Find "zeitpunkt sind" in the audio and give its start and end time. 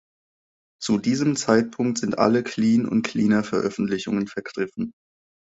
1.35-2.17